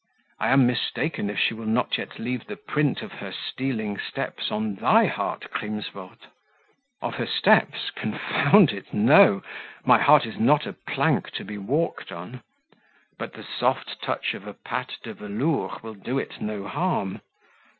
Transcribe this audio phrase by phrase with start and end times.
[0.39, 4.49] I am mistaken if she will not yet leave the print of her stealing steps
[4.49, 6.25] on thy heart, Crimsworth."
[7.03, 7.91] "Of her steps?
[7.91, 9.43] Confound it, no!
[9.85, 12.41] My heart is not a plank to be walked on."
[13.19, 17.21] "But the soft touch of a patte de velours will do it no harm."